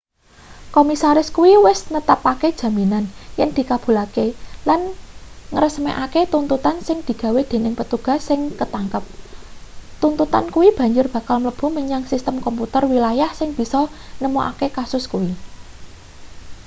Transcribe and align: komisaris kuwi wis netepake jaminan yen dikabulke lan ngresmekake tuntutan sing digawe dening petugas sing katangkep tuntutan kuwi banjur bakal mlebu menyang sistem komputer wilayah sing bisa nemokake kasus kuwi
komisaris 0.75 1.29
kuwi 1.35 1.53
wis 1.67 1.81
netepake 1.95 2.47
jaminan 2.61 3.05
yen 3.39 3.49
dikabulke 3.57 4.25
lan 4.67 4.81
ngresmekake 5.53 6.21
tuntutan 6.33 6.77
sing 6.87 6.97
digawe 7.07 7.41
dening 7.51 7.73
petugas 7.79 8.19
sing 8.29 8.39
katangkep 8.59 9.03
tuntutan 10.01 10.45
kuwi 10.53 10.67
banjur 10.79 11.05
bakal 11.15 11.37
mlebu 11.41 11.65
menyang 11.77 12.03
sistem 12.11 12.35
komputer 12.45 12.83
wilayah 12.93 13.31
sing 13.39 13.49
bisa 13.59 13.81
nemokake 14.21 14.67
kasus 14.77 15.03
kuwi 15.11 15.31